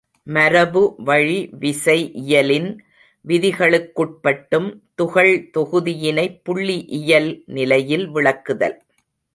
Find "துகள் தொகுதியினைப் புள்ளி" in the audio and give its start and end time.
4.95-6.77